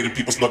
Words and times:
constipated 0.00 0.16
people's 0.16 0.36
smoke. 0.36 0.49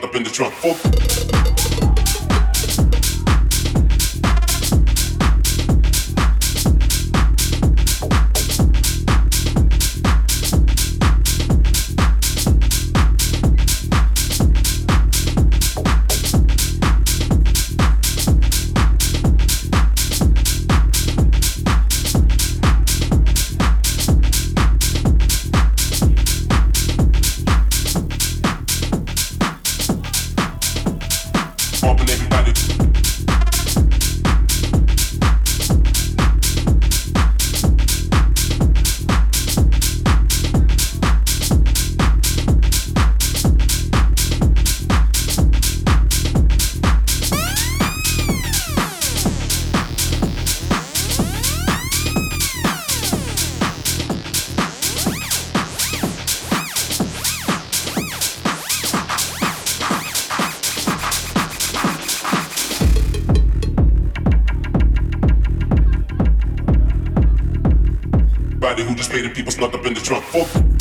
Everybody 68.70 68.88
who 68.88 68.96
just 68.96 69.12
paid 69.12 69.26
the 69.26 69.30
people 69.30 69.52
snuck 69.52 69.74
up 69.74 69.86
in 69.86 69.94
the 69.94 70.00
trunk. 70.00 70.78